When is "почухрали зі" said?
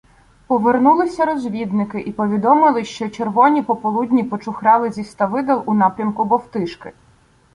4.23-5.03